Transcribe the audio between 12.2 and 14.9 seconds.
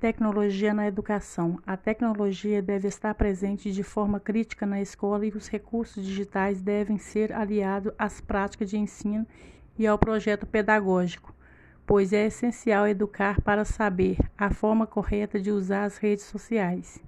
essencial educar para saber a forma